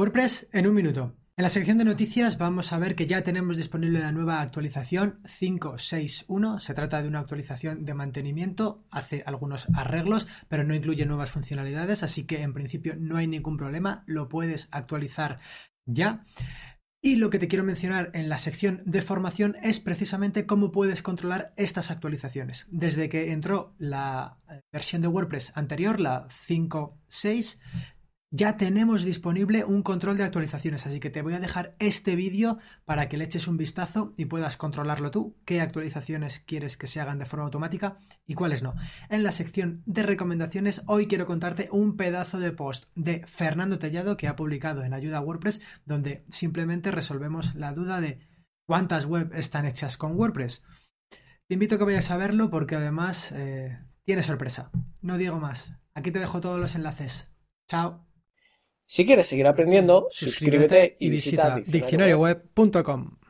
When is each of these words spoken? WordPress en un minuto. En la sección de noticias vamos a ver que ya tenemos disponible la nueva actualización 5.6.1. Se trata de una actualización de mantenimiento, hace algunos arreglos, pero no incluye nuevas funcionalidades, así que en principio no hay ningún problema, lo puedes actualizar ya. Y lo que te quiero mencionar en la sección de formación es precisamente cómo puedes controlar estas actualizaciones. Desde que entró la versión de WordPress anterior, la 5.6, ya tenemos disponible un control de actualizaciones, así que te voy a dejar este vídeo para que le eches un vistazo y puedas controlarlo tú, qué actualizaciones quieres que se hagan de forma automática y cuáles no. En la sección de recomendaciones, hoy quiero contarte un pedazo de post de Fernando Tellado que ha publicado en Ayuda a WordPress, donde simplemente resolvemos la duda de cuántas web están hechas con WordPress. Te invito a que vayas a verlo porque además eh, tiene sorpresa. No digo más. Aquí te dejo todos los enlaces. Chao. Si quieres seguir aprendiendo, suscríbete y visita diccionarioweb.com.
WordPress 0.00 0.48
en 0.52 0.66
un 0.66 0.74
minuto. 0.74 1.14
En 1.36 1.42
la 1.42 1.50
sección 1.50 1.76
de 1.76 1.84
noticias 1.84 2.38
vamos 2.38 2.72
a 2.72 2.78
ver 2.78 2.94
que 2.94 3.06
ya 3.06 3.22
tenemos 3.22 3.58
disponible 3.58 3.98
la 3.98 4.12
nueva 4.12 4.40
actualización 4.40 5.20
5.6.1. 5.24 6.58
Se 6.58 6.72
trata 6.72 7.02
de 7.02 7.08
una 7.08 7.18
actualización 7.18 7.84
de 7.84 7.92
mantenimiento, 7.92 8.82
hace 8.90 9.22
algunos 9.26 9.68
arreglos, 9.74 10.26
pero 10.48 10.64
no 10.64 10.74
incluye 10.74 11.04
nuevas 11.04 11.30
funcionalidades, 11.30 12.02
así 12.02 12.24
que 12.24 12.40
en 12.40 12.54
principio 12.54 12.96
no 12.98 13.18
hay 13.18 13.26
ningún 13.26 13.58
problema, 13.58 14.02
lo 14.06 14.30
puedes 14.30 14.68
actualizar 14.70 15.38
ya. 15.84 16.24
Y 17.02 17.16
lo 17.16 17.28
que 17.28 17.38
te 17.38 17.48
quiero 17.48 17.64
mencionar 17.64 18.10
en 18.14 18.30
la 18.30 18.38
sección 18.38 18.82
de 18.86 19.02
formación 19.02 19.58
es 19.62 19.80
precisamente 19.80 20.46
cómo 20.46 20.70
puedes 20.70 21.02
controlar 21.02 21.52
estas 21.58 21.90
actualizaciones. 21.90 22.66
Desde 22.70 23.10
que 23.10 23.32
entró 23.32 23.74
la 23.76 24.38
versión 24.72 25.02
de 25.02 25.08
WordPress 25.08 25.52
anterior, 25.56 26.00
la 26.00 26.26
5.6, 26.28 27.60
ya 28.32 28.56
tenemos 28.56 29.02
disponible 29.02 29.64
un 29.64 29.82
control 29.82 30.16
de 30.16 30.22
actualizaciones, 30.22 30.86
así 30.86 31.00
que 31.00 31.10
te 31.10 31.22
voy 31.22 31.34
a 31.34 31.40
dejar 31.40 31.74
este 31.80 32.14
vídeo 32.14 32.58
para 32.84 33.08
que 33.08 33.16
le 33.16 33.24
eches 33.24 33.48
un 33.48 33.56
vistazo 33.56 34.12
y 34.16 34.26
puedas 34.26 34.56
controlarlo 34.56 35.10
tú, 35.10 35.36
qué 35.44 35.60
actualizaciones 35.60 36.38
quieres 36.38 36.76
que 36.76 36.86
se 36.86 37.00
hagan 37.00 37.18
de 37.18 37.26
forma 37.26 37.44
automática 37.44 37.96
y 38.26 38.34
cuáles 38.34 38.62
no. 38.62 38.74
En 39.08 39.24
la 39.24 39.32
sección 39.32 39.82
de 39.84 40.04
recomendaciones, 40.04 40.82
hoy 40.86 41.08
quiero 41.08 41.26
contarte 41.26 41.68
un 41.72 41.96
pedazo 41.96 42.38
de 42.38 42.52
post 42.52 42.84
de 42.94 43.26
Fernando 43.26 43.80
Tellado 43.80 44.16
que 44.16 44.28
ha 44.28 44.36
publicado 44.36 44.84
en 44.84 44.94
Ayuda 44.94 45.18
a 45.18 45.22
WordPress, 45.22 45.60
donde 45.84 46.24
simplemente 46.28 46.92
resolvemos 46.92 47.56
la 47.56 47.72
duda 47.72 48.00
de 48.00 48.20
cuántas 48.64 49.06
web 49.06 49.32
están 49.34 49.66
hechas 49.66 49.96
con 49.96 50.14
WordPress. 50.14 50.62
Te 51.48 51.54
invito 51.54 51.74
a 51.74 51.78
que 51.78 51.84
vayas 51.84 52.12
a 52.12 52.16
verlo 52.16 52.48
porque 52.48 52.76
además 52.76 53.32
eh, 53.32 53.76
tiene 54.04 54.22
sorpresa. 54.22 54.70
No 55.02 55.18
digo 55.18 55.40
más. 55.40 55.72
Aquí 55.94 56.12
te 56.12 56.20
dejo 56.20 56.40
todos 56.40 56.60
los 56.60 56.76
enlaces. 56.76 57.28
Chao. 57.68 58.09
Si 58.90 59.06
quieres 59.06 59.28
seguir 59.28 59.46
aprendiendo, 59.46 60.08
suscríbete 60.10 60.96
y 60.98 61.10
visita 61.10 61.60
diccionarioweb.com. 61.64 63.18